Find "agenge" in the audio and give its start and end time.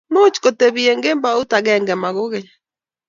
1.57-1.93